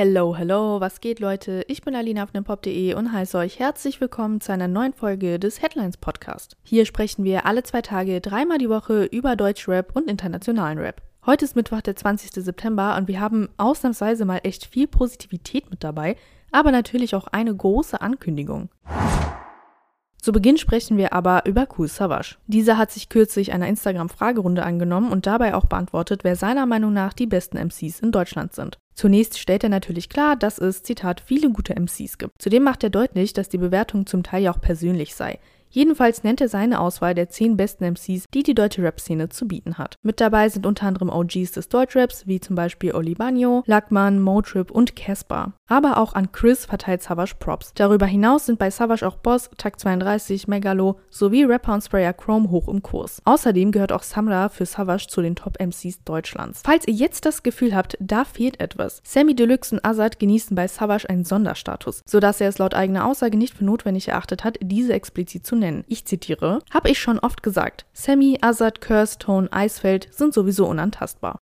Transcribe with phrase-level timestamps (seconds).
[0.00, 1.64] Hello, hello, was geht Leute?
[1.66, 5.60] Ich bin Alina von pop.de und heiße euch herzlich willkommen zu einer neuen Folge des
[5.60, 6.56] Headlines Podcast.
[6.62, 11.02] Hier sprechen wir alle zwei Tage dreimal die Woche über Deutschrap und internationalen Rap.
[11.26, 12.30] Heute ist Mittwoch, der 20.
[12.30, 16.14] September und wir haben ausnahmsweise mal echt viel Positivität mit dabei,
[16.52, 18.68] aber natürlich auch eine große Ankündigung.
[20.28, 22.36] Zu Beginn sprechen wir aber über Kool Savage.
[22.48, 27.14] Dieser hat sich kürzlich einer Instagram-Fragerunde angenommen und dabei auch beantwortet, wer seiner Meinung nach
[27.14, 28.76] die besten MCs in Deutschland sind.
[28.92, 32.34] Zunächst stellt er natürlich klar, dass es, Zitat, viele gute MCs gibt.
[32.42, 35.38] Zudem macht er deutlich, dass die Bewertung zum Teil ja auch persönlich sei.
[35.70, 39.78] Jedenfalls nennt er seine Auswahl der 10 besten MCs, die die deutsche Rap-Szene zu bieten
[39.78, 39.96] hat.
[40.02, 44.70] Mit dabei sind unter anderem OGs des Deutschraps, wie zum Beispiel Oli Bagno, Lackmann, Motrip
[44.70, 45.52] und Casper.
[45.66, 47.74] Aber auch an Chris verteilt Savage Props.
[47.74, 52.50] Darüber hinaus sind bei Savage auch Boss, Takt 32, Megalo sowie Rapper und Sprayer Chrome
[52.50, 53.20] hoch im Kurs.
[53.24, 56.62] Außerdem gehört auch Samra für Savage zu den Top-MCs Deutschlands.
[56.64, 59.02] Falls ihr jetzt das Gefühl habt, da fehlt etwas.
[59.04, 63.36] Sammy Deluxe und Azad genießen bei Savage einen Sonderstatus, sodass er es laut eigener Aussage
[63.36, 65.84] nicht für notwendig erachtet hat, diese explizit zu nennen.
[65.88, 71.40] Ich zitiere, habe ich schon oft gesagt, Sammy, Azad, Curse, Tone, Eisfeld sind sowieso unantastbar.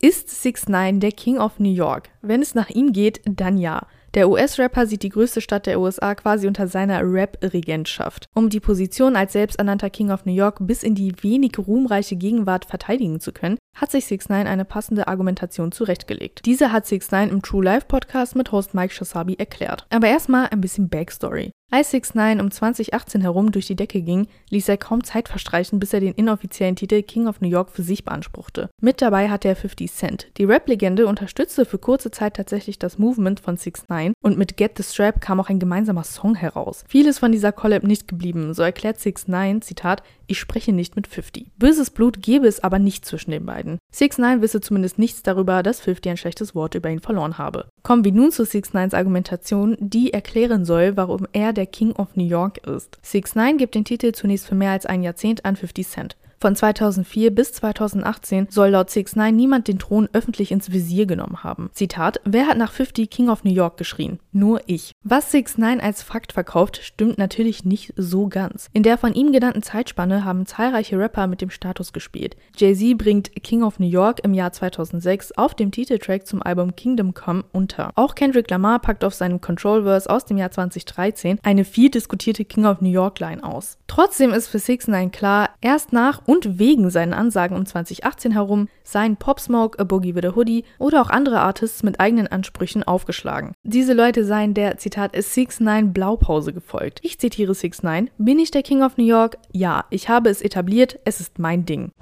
[0.00, 2.10] Ist 6 9 der King of New York?
[2.22, 3.86] Wenn es nach ihm geht, dann ja.
[4.14, 8.26] Der US-Rapper sieht die größte Stadt der USA quasi unter seiner Rap-Regentschaft.
[8.34, 12.64] Um die Position als selbsternannter King of New York bis in die wenig ruhmreiche Gegenwart
[12.64, 16.42] verteidigen zu können, hat sich 6 9 eine passende Argumentation zurechtgelegt.
[16.46, 19.86] Diese hat 6 9 im True Life Podcast mit Host Mike Shasabi erklärt.
[19.90, 21.50] Aber erstmal ein bisschen Backstory.
[21.70, 25.78] Als 6 9 um 2018 herum durch die Decke ging, ließ er kaum Zeit verstreichen,
[25.78, 28.70] bis er den inoffiziellen Titel King of New York für sich beanspruchte.
[28.80, 30.28] Mit dabei hatte er 50 Cent.
[30.38, 34.78] Die Rap-Legende unterstützte für kurze Zeit tatsächlich das Movement von 6 9 und mit Get
[34.78, 36.84] the Strap kam auch ein gemeinsamer Song heraus.
[36.88, 41.06] Vieles von dieser Collab nicht geblieben, so erklärt 6 9 Zitat, ich spreche nicht mit
[41.06, 41.52] 50.
[41.58, 43.78] Böses Blut gebe es aber nicht zwischen den beiden.
[43.92, 47.68] 6 9 wisse zumindest nichts darüber, dass 50 ein schlechtes Wort über ihn verloren habe.
[47.82, 52.14] Kommen wir nun zu 6 9s Argumentation, die erklären soll, warum er der King of
[52.14, 52.98] New York ist.
[53.02, 56.16] 6 9 gibt den Titel zunächst für mehr als ein Jahrzehnt an 50 Cent.
[56.40, 61.42] Von 2004 bis 2018 soll laut 6 9 niemand den Thron öffentlich ins Visier genommen
[61.42, 61.70] haben.
[61.72, 64.20] Zitat: Wer hat nach 50 King of New York geschrien?
[64.30, 64.92] Nur ich.
[65.02, 68.68] Was 6 9 als Fakt verkauft, stimmt natürlich nicht so ganz.
[68.72, 72.36] In der von ihm genannten Zeitspanne haben zahlreiche Rapper mit dem Status gespielt.
[72.56, 77.14] Jay-Z bringt King of New York im Jahr 2006 auf dem Titeltrack zum Album Kingdom
[77.14, 77.90] Come unter.
[77.96, 82.66] Auch Kendrick Lamar packt auf seinem Control-Verse aus dem Jahr 2013 eine viel diskutierte King
[82.66, 83.76] of New York Line aus.
[83.88, 88.68] Trotzdem ist für 6 9 klar, erst nach und wegen seinen Ansagen um 2018 herum
[88.84, 92.82] seien Pop Smoke, A Boogie with a Hoodie oder auch andere Artists mit eigenen Ansprüchen
[92.82, 93.54] aufgeschlagen.
[93.62, 97.00] Diese Leute seien der, Zitat, 6 9 Blaupause gefolgt.
[97.02, 99.38] Ich zitiere 6 9 Bin ich der King of New York?
[99.52, 101.92] Ja, ich habe es etabliert, es ist mein Ding.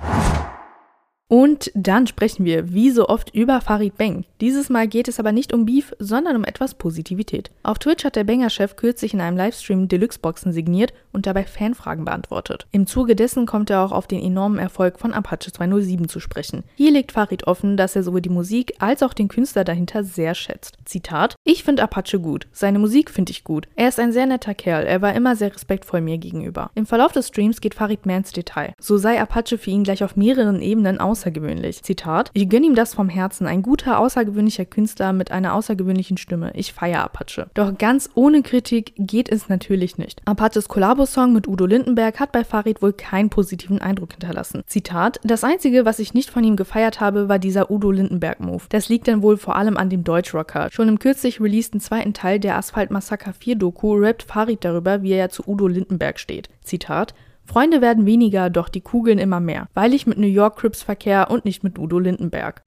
[1.29, 4.25] Und dann sprechen wir wie so oft über Farid Bang.
[4.41, 7.51] Dieses Mal geht es aber nicht um Beef, sondern um etwas Positivität.
[7.65, 12.69] Auf Twitch hat der Banger-Chef kürzlich in einem Livestream Deluxe-Boxen signiert und dabei Fanfragen beantwortet.
[12.71, 16.63] Im Zuge dessen kommt er auch auf den enormen Erfolg von Apache 207 zu sprechen.
[16.77, 20.37] Hier legt Farid offen, dass er sowohl die Musik als auch den Künstler dahinter sehr
[20.37, 20.77] schätzt.
[20.85, 22.47] Zitat: Ich finde Apache gut.
[22.53, 23.67] Seine Musik finde ich gut.
[23.75, 24.85] Er ist ein sehr netter Kerl.
[24.85, 26.71] Er war immer sehr respektvoll mir gegenüber.
[26.77, 28.75] Im Verlauf des Streams geht Farid mehr ins Detail.
[28.81, 31.83] So sei Apache für ihn gleich auf mehreren Ebenen aus außergewöhnlich.
[31.83, 33.47] Zitat: Ich gönne ihm das vom Herzen.
[33.47, 36.53] Ein guter, außergewöhnlicher Künstler mit einer außergewöhnlichen Stimme.
[36.55, 37.49] Ich feiere Apache.
[37.55, 40.21] Doch ganz ohne Kritik geht es natürlich nicht.
[40.27, 44.63] Apaches Kollabo-Song mit Udo Lindenberg hat bei Farid wohl keinen positiven Eindruck hinterlassen.
[44.67, 48.65] Zitat: Das einzige, was ich nicht von ihm gefeiert habe, war dieser Udo Lindenberg-Move.
[48.69, 50.69] Das liegt dann wohl vor allem an dem Deutschrocker.
[50.71, 55.13] Schon im kürzlich releaseden zweiten Teil der Asphalt Massaker 4 Doku rappt Farid darüber, wie
[55.13, 56.51] er zu Udo Lindenberg steht.
[56.63, 57.15] Zitat:
[57.47, 61.31] Freunde werden weniger, doch die Kugeln immer mehr, weil ich mit New York Crips verkehr
[61.31, 62.65] und nicht mit Udo Lindenberg.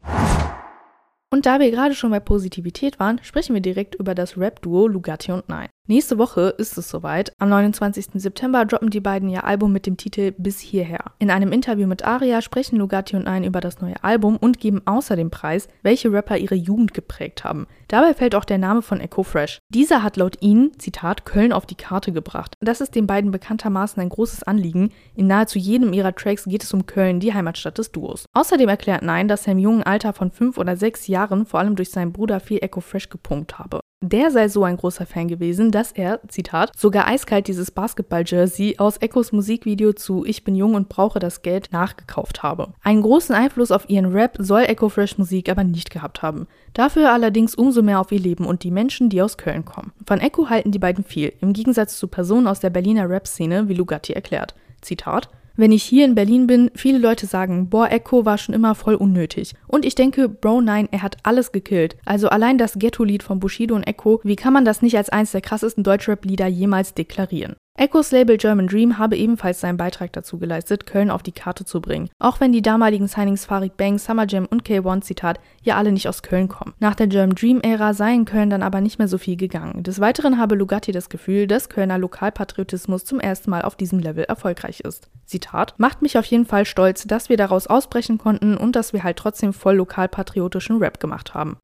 [1.31, 5.31] Und da wir gerade schon bei Positivität waren, sprechen wir direkt über das Rap-Duo Lugatti
[5.31, 5.69] und Nine.
[5.91, 7.33] Nächste Woche ist es soweit.
[7.39, 8.09] Am 29.
[8.13, 11.05] September droppen die beiden ihr Album mit dem Titel Bis hierher.
[11.17, 14.83] In einem Interview mit Aria sprechen Lugatti und Ein über das neue Album und geben
[14.85, 17.65] außerdem preis, welche Rapper ihre Jugend geprägt haben.
[17.87, 19.57] Dabei fällt auch der Name von Echo Fresh.
[19.69, 22.53] Dieser hat laut ihnen, Zitat, Köln auf die Karte gebracht.
[22.59, 24.91] Das ist den beiden bekanntermaßen ein großes Anliegen.
[25.15, 28.25] In nahezu jedem ihrer Tracks geht es um Köln, die Heimatstadt des Duos.
[28.33, 31.75] Außerdem erklärt Nein, dass er im jungen Alter von fünf oder sechs Jahren vor allem
[31.75, 33.79] durch seinen Bruder viel Echo Fresh gepumpt habe.
[34.01, 38.95] Der sei so ein großer Fan gewesen, dass er, Zitat, sogar eiskalt dieses Basketball-Jersey aus
[38.95, 42.71] Echos Musikvideo zu Ich bin jung und brauche das Geld nachgekauft habe.
[42.81, 46.47] Einen großen Einfluss auf ihren Rap soll Echo Fresh Musik aber nicht gehabt haben.
[46.73, 49.91] Dafür allerdings umso mehr auf ihr Leben und die Menschen, die aus Köln kommen.
[50.07, 53.73] Von Echo halten die beiden viel, im Gegensatz zu Personen aus der Berliner Rap-Szene, wie
[53.73, 54.55] Lugatti erklärt.
[54.79, 58.75] Zitat, Wenn ich hier in Berlin bin, viele Leute sagen, boah, Echo war schon immer
[58.75, 59.55] voll unnötig.
[59.67, 61.97] Und ich denke, Bro 9, er hat alles gekillt.
[62.05, 65.33] Also allein das Ghetto-Lied von Bushido und Echo, wie kann man das nicht als eins
[65.33, 67.57] der krassesten Deutschrap-Lieder jemals deklarieren?
[67.79, 71.79] Echos Label German Dream habe ebenfalls seinen Beitrag dazu geleistet, Köln auf die Karte zu
[71.79, 72.09] bringen.
[72.19, 76.09] Auch wenn die damaligen Signings Farid Bang, Summer Jam und K1 Zitat ja alle nicht
[76.09, 76.73] aus Köln kommen.
[76.79, 79.81] Nach der German Dream Ära sei in Köln dann aber nicht mehr so viel gegangen.
[79.83, 84.25] Des Weiteren habe Lugatti das Gefühl, dass Kölner Lokalpatriotismus zum ersten Mal auf diesem Level
[84.25, 85.09] erfolgreich ist.
[85.23, 89.03] Zitat, macht mich auf jeden Fall stolz, dass wir daraus ausbrechen konnten und dass wir
[89.03, 91.55] halt trotzdem voll lokalpatriotischen Rap gemacht haben.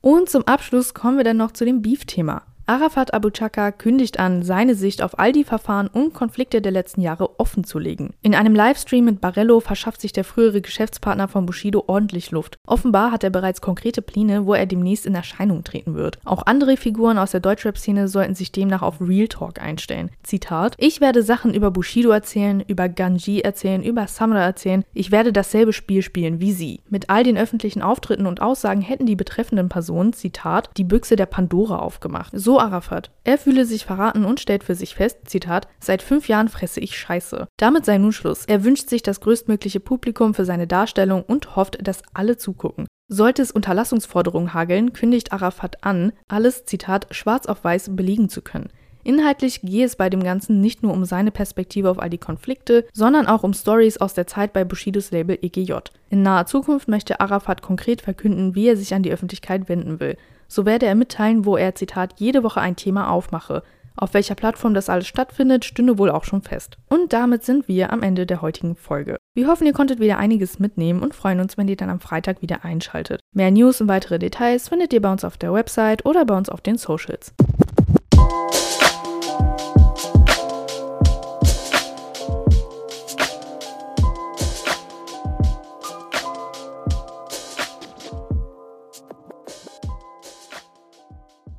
[0.00, 2.42] Und zum Abschluss kommen wir dann noch zu dem Beef-Thema.
[2.66, 7.00] Arafat Abu Chaka kündigt an, seine Sicht auf all die Verfahren und Konflikte der letzten
[7.00, 8.14] Jahre offen zu legen.
[8.22, 12.58] In einem Livestream mit Barello verschafft sich der frühere Geschäftspartner von Bushido ordentlich Luft.
[12.66, 16.18] Offenbar hat er bereits konkrete Pläne, wo er demnächst in Erscheinung treten wird.
[16.24, 20.10] Auch andere Figuren aus der Deutschrap-Szene sollten sich demnach auf Real Talk einstellen.
[20.22, 24.84] Zitat: Ich werde Sachen über Bushido erzählen, über Ganji erzählen, über Samra erzählen.
[24.94, 26.80] Ich werde dasselbe Spiel spielen wie sie.
[26.88, 31.26] Mit all den öffentlichen Auftritten und Aussagen hätten die betreffenden Personen, Zitat, die Büchse der
[31.26, 32.32] Pandora aufgemacht.
[32.34, 33.10] So Arafat.
[33.24, 36.96] Er fühle sich verraten und stellt für sich fest, Zitat, seit fünf Jahren fresse ich
[36.96, 37.48] Scheiße.
[37.58, 38.44] Damit sei nun Schluss.
[38.46, 42.86] Er wünscht sich das größtmögliche Publikum für seine Darstellung und hofft, dass alle zugucken.
[43.08, 48.70] Sollte es Unterlassungsforderungen hageln, kündigt Arafat an, alles, Zitat, schwarz auf weiß belegen zu können.
[49.04, 52.86] Inhaltlich gehe es bei dem Ganzen nicht nur um seine Perspektive auf all die Konflikte,
[52.92, 55.74] sondern auch um Stories aus der Zeit bei Bushidos Label EGJ.
[56.08, 60.16] In naher Zukunft möchte Arafat konkret verkünden, wie er sich an die Öffentlichkeit wenden will.
[60.52, 63.62] So werde er mitteilen, wo er, Zitat, jede Woche ein Thema aufmache.
[63.96, 66.76] Auf welcher Plattform das alles stattfindet, stünde wohl auch schon fest.
[66.90, 69.16] Und damit sind wir am Ende der heutigen Folge.
[69.34, 72.42] Wir hoffen, ihr konntet wieder einiges mitnehmen und freuen uns, wenn ihr dann am Freitag
[72.42, 73.22] wieder einschaltet.
[73.34, 76.50] Mehr News und weitere Details findet ihr bei uns auf der Website oder bei uns
[76.50, 77.32] auf den Socials.